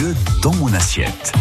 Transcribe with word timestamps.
lieu 0.00 0.14
dans 0.40 0.54
mon 0.54 0.72
assiette 0.72 1.34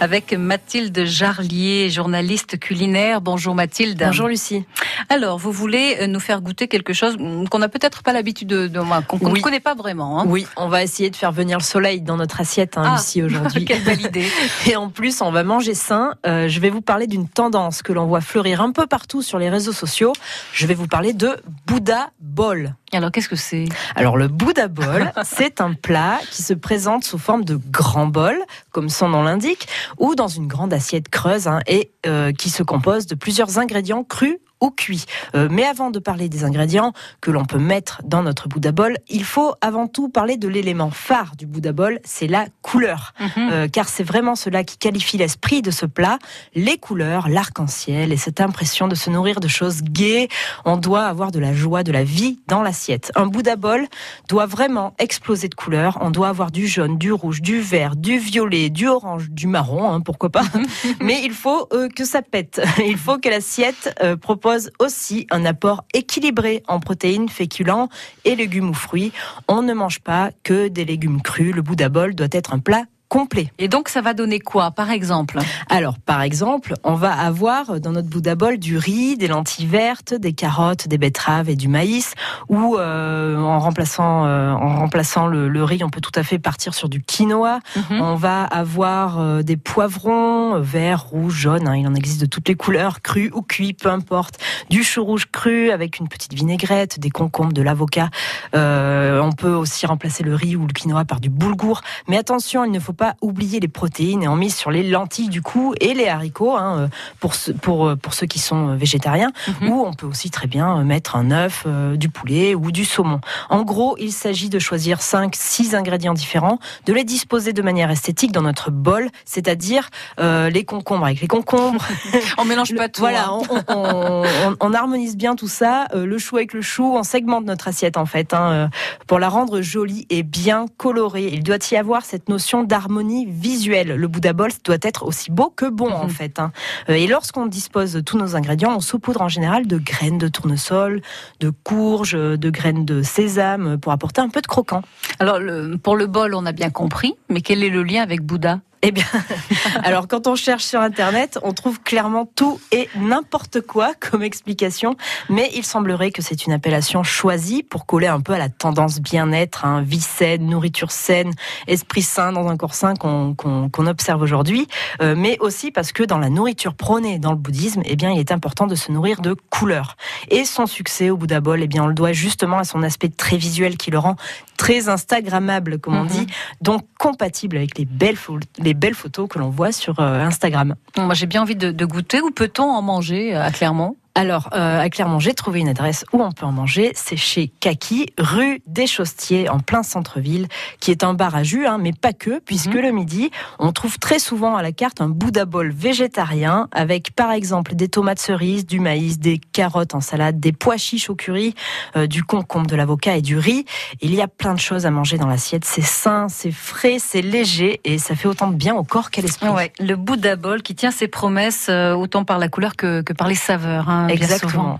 avec 0.00 0.32
Mathilde 0.32 1.04
Jarlier, 1.04 1.90
journaliste 1.90 2.58
culinaire. 2.58 3.20
Bonjour 3.20 3.54
Mathilde. 3.54 4.00
Bonjour 4.04 4.28
Lucie. 4.28 4.64
Alors, 5.08 5.38
vous 5.38 5.52
voulez 5.52 5.96
euh, 6.00 6.06
nous 6.06 6.20
faire 6.20 6.40
goûter 6.40 6.68
quelque 6.68 6.92
chose 6.92 7.16
qu'on 7.50 7.58
n'a 7.58 7.68
peut-être 7.68 8.02
pas 8.02 8.12
l'habitude 8.12 8.48
de, 8.48 8.68
de 8.68 8.80
qu'on 9.08 9.30
ne 9.30 9.40
connaît 9.40 9.60
pas 9.60 9.74
vraiment. 9.74 10.20
Hein. 10.20 10.24
Oui, 10.28 10.46
on 10.56 10.68
va 10.68 10.82
essayer 10.82 11.10
de 11.10 11.16
faire 11.16 11.32
venir 11.32 11.58
le 11.58 11.64
soleil 11.64 12.00
dans 12.00 12.16
notre 12.16 12.40
assiette, 12.40 12.78
hein, 12.78 12.84
ah, 12.86 12.96
Lucie, 12.96 13.22
aujourd'hui. 13.24 13.64
Quelle 13.64 13.82
belle 13.82 14.00
idée. 14.00 14.28
Et 14.66 14.76
en 14.76 14.88
plus, 14.88 15.20
on 15.20 15.30
va 15.30 15.42
manger 15.42 15.74
sain. 15.74 16.14
Euh, 16.26 16.48
je 16.48 16.60
vais 16.60 16.70
vous 16.70 16.82
parler 16.82 17.06
d'une 17.06 17.28
tendance 17.28 17.82
que 17.82 17.92
l'on 17.92 18.06
voit 18.06 18.20
fleurir 18.20 18.60
un 18.60 18.70
peu 18.70 18.86
partout 18.86 19.22
sur 19.22 19.38
les 19.38 19.50
réseaux 19.50 19.72
sociaux. 19.72 20.12
Je 20.52 20.66
vais 20.66 20.74
vous 20.74 20.86
parler 20.86 21.12
de 21.12 21.36
Bouddha 21.66 22.10
Bowl. 22.20 22.74
Alors, 22.92 23.12
qu'est-ce 23.12 23.28
que 23.28 23.36
c'est? 23.36 23.66
Alors, 23.96 24.16
le 24.16 24.28
Bouddha 24.28 24.68
Bowl, 24.68 25.12
c'est 25.24 25.60
un 25.60 25.74
plat 25.74 26.18
qui 26.30 26.42
se 26.42 26.54
présente 26.54 27.04
sous 27.04 27.18
forme 27.18 27.44
de 27.44 27.56
grand 27.70 28.06
bol, 28.06 28.36
comme 28.72 28.88
son 28.88 29.08
nom 29.08 29.22
l'indique, 29.22 29.68
ou 29.98 30.14
dans 30.14 30.28
une 30.28 30.46
grande 30.46 30.72
assiette 30.72 31.08
creuse, 31.08 31.48
hein, 31.48 31.60
et 31.66 31.90
euh, 32.06 32.32
qui 32.32 32.50
se 32.50 32.62
compose 32.62 33.06
de 33.06 33.14
plusieurs 33.14 33.58
ingrédients 33.58 34.04
crus 34.04 34.38
ou 34.60 34.70
cuit. 34.70 35.04
Euh, 35.34 35.48
mais 35.50 35.64
avant 35.64 35.90
de 35.90 35.98
parler 35.98 36.28
des 36.28 36.44
ingrédients 36.44 36.92
que 37.20 37.30
l'on 37.30 37.44
peut 37.44 37.58
mettre 37.58 38.00
dans 38.04 38.22
notre 38.22 38.48
Bouddha 38.48 38.72
bol, 38.72 38.96
il 39.08 39.24
faut 39.24 39.54
avant 39.60 39.86
tout 39.86 40.08
parler 40.08 40.36
de 40.36 40.48
l'élément 40.48 40.90
phare 40.90 41.36
du 41.36 41.46
Bouddha 41.46 41.72
bol, 41.72 42.00
c'est 42.04 42.26
la 42.26 42.46
couleur. 42.62 43.12
Mhm. 43.20 43.48
Euh, 43.52 43.68
car 43.68 43.88
c'est 43.88 44.02
vraiment 44.02 44.34
cela 44.34 44.64
qui 44.64 44.76
qualifie 44.76 45.18
l'esprit 45.18 45.62
de 45.62 45.70
ce 45.70 45.86
plat, 45.86 46.18
les 46.54 46.78
couleurs, 46.78 47.28
l'arc-en-ciel 47.28 48.12
et 48.12 48.16
cette 48.16 48.40
impression 48.40 48.88
de 48.88 48.94
se 48.94 49.10
nourrir 49.10 49.40
de 49.40 49.48
choses 49.48 49.82
gaies. 49.82 50.28
On 50.64 50.76
doit 50.76 51.04
avoir 51.04 51.30
de 51.30 51.38
la 51.38 51.52
joie, 51.52 51.82
de 51.82 51.92
la 51.92 52.04
vie 52.04 52.40
dans 52.46 52.62
l'assiette. 52.62 53.12
Un 53.14 53.26
Bouddha 53.26 53.56
bol 53.56 53.86
doit 54.28 54.46
vraiment 54.46 54.94
exploser 54.98 55.48
de 55.48 55.54
couleurs. 55.54 55.98
On 56.00 56.10
doit 56.10 56.28
avoir 56.28 56.50
du 56.50 56.66
jaune, 56.66 56.98
du 56.98 57.12
rouge, 57.12 57.42
du 57.42 57.60
vert, 57.60 57.96
du 57.96 58.18
violet, 58.18 58.70
du 58.70 58.88
orange, 58.88 59.30
du 59.30 59.46
marron, 59.46 59.90
hein, 59.90 60.00
pourquoi 60.00 60.30
pas. 60.30 60.42
Mhm. 60.42 60.66
mais 61.00 61.20
il 61.22 61.32
faut 61.32 61.68
euh, 61.72 61.88
que 61.88 62.04
ça 62.04 62.22
pète. 62.22 62.60
Il 62.84 62.96
faut 62.96 63.18
que 63.18 63.28
l'assiette 63.28 63.94
propose 64.20 64.47
aussi 64.78 65.26
un 65.30 65.44
apport 65.44 65.84
équilibré 65.94 66.62
en 66.68 66.80
protéines, 66.80 67.28
féculents 67.28 67.88
et 68.24 68.36
légumes 68.36 68.70
ou 68.70 68.74
fruits. 68.74 69.12
On 69.46 69.62
ne 69.62 69.74
mange 69.74 70.00
pas 70.00 70.30
que 70.42 70.68
des 70.68 70.84
légumes 70.84 71.22
crus. 71.22 71.54
Le 71.54 71.62
Bouddha 71.62 71.88
bol 71.88 72.14
doit 72.14 72.28
être 72.32 72.52
un 72.52 72.58
plat 72.58 72.84
complet. 73.08 73.52
Et 73.58 73.68
donc 73.68 73.88
ça 73.88 74.00
va 74.00 74.14
donner 74.14 74.38
quoi 74.38 74.70
par 74.70 74.90
exemple? 74.90 75.38
Alors 75.68 75.98
par 75.98 76.22
exemple, 76.22 76.74
on 76.84 76.94
va 76.94 77.12
avoir 77.12 77.80
dans 77.80 77.92
notre 77.92 78.08
Bouddha 78.08 78.34
bol 78.34 78.58
du 78.58 78.76
riz, 78.76 79.16
des 79.16 79.28
lentilles 79.28 79.66
vertes, 79.66 80.14
des 80.14 80.32
carottes, 80.32 80.88
des 80.88 80.98
betteraves 80.98 81.48
et 81.48 81.56
du 81.56 81.68
maïs 81.68 82.14
ou 82.48 82.76
euh, 82.76 83.36
en 83.38 83.58
remplaçant 83.58 84.26
euh, 84.26 84.52
en 84.52 84.78
remplaçant 84.78 85.26
le, 85.26 85.64
riz, 85.64 85.82
on 85.82 85.90
peut 85.90 86.00
tout 86.00 86.12
à 86.14 86.22
fait 86.22 86.38
partir 86.38 86.74
sur 86.74 86.88
du 86.88 87.02
quinoa. 87.02 87.60
Mhm. 87.76 88.00
On 88.00 88.14
va 88.14 88.44
avoir 88.44 89.18
euh, 89.18 89.42
des 89.42 89.56
poivrons 89.56 90.60
verts, 90.60 91.04
rouges, 91.04 91.34
jaunes, 91.34 91.68
hein. 91.68 91.76
il 91.76 91.86
en 91.86 91.94
existe 91.94 92.20
de 92.20 92.26
toutes 92.26 92.48
les 92.48 92.54
couleurs, 92.54 93.00
crus 93.00 93.30
ou 93.32 93.42
cuits, 93.42 93.72
peu 93.72 93.90
importe. 93.90 94.38
Du 94.70 94.84
chou 94.84 95.04
rouge 95.04 95.26
cru 95.30 95.70
avec 95.70 95.98
une 95.98 96.08
petite 96.08 96.34
vinaigrette, 96.34 97.00
des 97.00 97.10
concombres, 97.10 97.52
de 97.52 97.62
l'avocat. 97.62 98.10
on 98.54 99.32
peut 99.36 99.54
aussi 99.54 99.86
remplacer 99.86 100.22
le 100.22 100.34
riz 100.34 100.56
ou 100.56 100.66
le 100.66 100.72
quinoa 100.72 101.04
par 101.04 101.20
du 101.20 101.30
boulgour, 101.30 101.80
mais 102.08 102.18
attention, 102.18 102.64
il 102.64 102.70
ne 102.70 102.80
faut 102.80 102.92
pas 102.98 103.14
oublier 103.22 103.60
les 103.60 103.68
protéines 103.68 104.24
et 104.24 104.28
on 104.28 104.34
mise 104.34 104.56
sur 104.56 104.72
les 104.72 104.82
lentilles 104.82 105.28
du 105.28 105.40
coup 105.40 105.72
et 105.80 105.94
les 105.94 106.08
haricots 106.08 106.56
hein, 106.56 106.78
euh, 106.78 106.88
pour, 107.20 107.32
pour, 107.62 107.86
euh, 107.86 107.96
pour 107.96 108.12
ceux 108.12 108.26
qui 108.26 108.40
sont 108.40 108.70
euh, 108.70 108.74
végétariens. 108.74 109.30
Mhm. 109.46 109.70
Ou 109.70 109.84
on 109.84 109.92
peut 109.94 110.06
aussi 110.06 110.30
très 110.30 110.48
bien 110.48 110.82
mettre 110.82 111.14
un 111.16 111.30
œuf, 111.30 111.66
du 111.94 112.08
poulet 112.08 112.56
ou 112.56 112.72
du 112.72 112.84
saumon. 112.84 113.20
En 113.50 113.62
gros, 113.62 113.96
il 114.00 114.12
s'agit 114.12 114.48
de 114.48 114.58
choisir 114.58 115.00
5, 115.00 115.34
6 115.36 115.76
ingrédients 115.76 116.12
différents, 116.12 116.58
de 116.86 116.92
les 116.92 117.04
disposer 117.04 117.52
de 117.52 117.62
manière 117.62 117.90
esthétique 117.90 118.32
dans 118.32 118.42
notre 118.42 118.72
bol, 118.72 119.08
c'est-à-dire 119.24 119.90
les 120.18 120.64
concombres 120.64 121.04
avec 121.04 121.20
les 121.20 121.28
concombres. 121.28 121.86
on 122.38 122.44
mélange 122.44 122.74
pas 122.74 122.88
tout. 122.88 123.00
Voilà, 123.00 123.28
hein. 123.28 124.24
on, 124.60 124.72
harmonise 124.72 125.16
bien 125.16 125.36
tout 125.36 125.48
ça. 125.48 125.86
le 125.94 126.18
chou 126.18 126.36
avec 126.36 126.52
le 126.52 126.62
chou, 126.62 126.96
on 126.96 127.04
segmente 127.04 127.44
notre 127.44 127.68
assiette 127.68 127.96
en 127.96 128.06
fait 128.06 128.34
hein, 128.34 128.70
pour 129.06 129.20
la 129.20 129.28
rendre 129.28 129.60
jolie 129.60 130.06
et 130.10 130.24
bien 130.24 130.66
colorée. 130.76 131.28
Il 131.32 131.44
doit 131.44 131.58
y 131.70 131.76
avoir 131.76 132.04
cette 132.04 132.28
notion 132.28 132.64
d'harmonie 132.64 132.87
harmonie 132.88 133.26
visuelle. 133.26 133.94
Le 133.96 134.08
Bouddha 134.08 134.32
Bowl 134.32 134.50
doit 134.64 134.78
être 134.82 135.04
aussi 135.04 135.30
beau 135.30 135.52
que 135.54 135.66
bon 135.66 135.90
en 135.90 136.04
mhm. 136.04 136.10
fait. 136.10 136.38
Hein. 136.38 136.52
Euh, 136.88 136.94
et 136.94 137.06
lorsqu'on 137.06 137.46
dispose 137.46 137.92
de 137.92 138.00
tous 138.00 138.16
nos 138.16 138.34
ingrédients, 138.34 138.74
on 138.74 138.80
saupoudre 138.80 139.20
en 139.20 139.28
général 139.28 139.66
de 139.66 139.76
graines 139.76 140.18
de 140.18 140.28
tournesol, 140.28 141.02
de 141.40 141.50
courges, 141.50 142.12
de 142.12 142.50
graines 142.50 142.84
de 142.84 143.02
sésame 143.02 143.78
pour 143.78 143.92
apporter 143.92 144.20
un 144.20 144.30
peu 144.30 144.40
de 144.40 144.46
croquant. 144.46 144.82
Alors 145.18 145.38
pour 145.82 145.96
le 145.96 146.06
bol, 146.06 146.34
on 146.34 146.46
a 146.46 146.52
bien 146.52 146.70
compris, 146.70 147.14
mais 147.28 147.42
quel 147.42 147.62
est 147.62 147.70
le 147.70 147.82
lien 147.82 148.02
avec 148.02 148.22
Bouddha? 148.22 148.60
Eh 148.82 148.92
bien, 148.92 149.04
alors 149.82 150.08
quand 150.08 150.26
on 150.26 150.36
cherche 150.36 150.64
sur 150.64 150.80
Internet, 150.80 151.38
on 151.42 151.52
trouve 151.52 151.80
clairement 151.80 152.26
tout 152.26 152.60
et 152.72 152.88
n'importe 152.96 153.60
quoi 153.60 153.92
comme 153.98 154.22
explication, 154.22 154.96
mais 155.28 155.50
il 155.54 155.64
semblerait 155.64 156.10
que 156.10 156.22
c'est 156.22 156.46
une 156.46 156.52
appellation 156.52 157.02
choisie 157.02 157.62
pour 157.62 157.86
coller 157.86 158.06
un 158.06 158.20
peu 158.20 158.32
à 158.32 158.38
la 158.38 158.48
tendance 158.48 159.00
bien-être, 159.00 159.64
hein, 159.64 159.82
vie 159.82 160.00
saine, 160.00 160.46
nourriture 160.46 160.90
saine, 160.90 161.32
esprit 161.66 162.02
sain 162.02 162.32
dans 162.32 162.48
un 162.48 162.56
corps 162.56 162.74
sain 162.74 162.94
qu'on 162.94 163.86
observe 163.86 164.22
aujourd'hui, 164.22 164.68
euh, 165.02 165.14
mais 165.16 165.38
aussi 165.40 165.70
parce 165.70 165.92
que 165.92 166.02
dans 166.02 166.18
la 166.18 166.28
nourriture 166.28 166.74
prônée 166.74 167.18
dans 167.18 167.32
le 167.32 167.38
bouddhisme, 167.38 167.82
eh 167.84 167.96
bien, 167.96 168.10
il 168.10 168.18
est 168.18 168.32
important 168.32 168.66
de 168.66 168.74
se 168.74 168.92
nourrir 168.92 169.20
de 169.20 169.34
couleurs. 169.50 169.96
Et 170.30 170.44
son 170.44 170.66
succès 170.66 171.10
au 171.10 171.16
Bouddha 171.16 171.40
Bowl, 171.40 171.60
eh 171.62 171.66
bien, 171.66 171.84
on 171.84 171.86
le 171.86 171.94
doit 171.94 172.12
justement 172.12 172.58
à 172.58 172.64
son 172.64 172.82
aspect 172.82 173.08
très 173.08 173.36
visuel 173.36 173.76
qui 173.76 173.90
le 173.90 173.98
rend 173.98 174.16
très 174.56 174.88
instagrammable, 174.88 175.78
comme 175.78 175.96
on 175.96 176.02
mhm. 176.02 176.08
dit, 176.08 176.26
donc 176.60 176.82
compatible 176.98 177.56
avec 177.56 177.78
les 177.78 177.84
belles, 177.84 178.18
les 178.58 178.74
belles 178.74 178.94
photos 178.94 179.28
que 179.28 179.38
l'on 179.38 179.50
voit 179.50 179.72
sur 179.72 180.00
euh, 180.00 180.20
Instagram. 180.20 180.74
Moi, 180.96 181.14
j'ai 181.14 181.26
bien 181.26 181.42
envie 181.42 181.56
de, 181.56 181.70
de 181.70 181.84
goûter. 181.84 182.20
Où 182.20 182.30
peut-on 182.30 182.64
en 182.64 182.82
manger 182.82 183.34
euh, 183.34 183.44
à 183.44 183.50
Clermont? 183.50 183.96
Alors, 184.18 184.48
euh, 184.52 184.80
à 184.80 184.90
Clermont, 184.90 185.20
j'ai 185.20 185.32
trouvé 185.32 185.60
une 185.60 185.68
adresse 185.68 186.04
où 186.12 186.20
on 186.20 186.32
peut 186.32 186.44
en 186.44 186.50
manger. 186.50 186.90
C'est 186.96 187.16
chez 187.16 187.46
Kaki, 187.60 188.06
rue 188.18 188.62
des 188.66 188.88
Chaustiers, 188.88 189.48
en 189.48 189.60
plein 189.60 189.84
centre-ville, 189.84 190.48
qui 190.80 190.90
est 190.90 191.04
un 191.04 191.14
bar 191.14 191.36
à 191.36 191.44
jus, 191.44 191.68
hein, 191.68 191.78
mais 191.80 191.92
pas 191.92 192.12
que, 192.12 192.40
puisque 192.40 192.74
mhm. 192.74 192.80
le 192.80 192.90
midi, 192.90 193.30
on 193.60 193.70
trouve 193.70 194.00
très 194.00 194.18
souvent 194.18 194.56
à 194.56 194.62
la 194.62 194.72
carte 194.72 195.00
un 195.00 195.08
Bouddha 195.08 195.44
bol 195.44 195.70
végétarien, 195.70 196.66
avec 196.72 197.12
par 197.14 197.30
exemple 197.30 197.76
des 197.76 197.86
tomates 197.86 198.18
cerises, 198.18 198.66
du 198.66 198.80
maïs, 198.80 199.20
des 199.20 199.38
carottes 199.38 199.94
en 199.94 200.00
salade, 200.00 200.40
des 200.40 200.50
pois 200.50 200.78
chiches 200.78 201.10
au 201.10 201.14
curry, 201.14 201.54
euh, 201.94 202.08
du 202.08 202.24
concombre, 202.24 202.66
de 202.66 202.74
l'avocat 202.74 203.16
et 203.16 203.22
du 203.22 203.38
riz. 203.38 203.66
Il 204.00 204.12
y 204.16 204.20
a 204.20 204.26
plein 204.26 204.54
de 204.54 204.58
choses 204.58 204.84
à 204.84 204.90
manger 204.90 205.18
dans 205.18 205.28
l'assiette. 205.28 205.64
C'est 205.64 205.80
sain, 205.80 206.26
c'est 206.28 206.50
frais, 206.50 206.96
c'est 206.98 207.22
léger, 207.22 207.80
et 207.84 207.98
ça 207.98 208.16
fait 208.16 208.26
autant 208.26 208.48
de 208.48 208.56
bien 208.56 208.74
au 208.74 208.82
corps 208.82 209.12
qu'à 209.12 209.22
l'esprit. 209.22 209.48
Ouais, 209.48 209.72
le 209.78 209.94
Bouddha 209.94 210.34
bol 210.34 210.62
qui 210.62 210.74
tient 210.74 210.90
ses 210.90 211.06
promesses 211.06 211.68
euh, 211.68 211.94
autant 211.94 212.24
par 212.24 212.40
la 212.40 212.48
couleur 212.48 212.74
que, 212.74 213.02
que 213.02 213.12
par 213.12 213.28
les 213.28 213.36
saveurs. 213.36 213.88
Hein. 213.88 214.07
Exactement. 214.08 214.78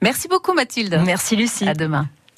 Merci 0.00 0.28
beaucoup 0.28 0.52
Mathilde. 0.52 1.00
Merci 1.04 1.36
Lucie. 1.36 1.68
À 1.68 1.74
demain. 1.74 2.08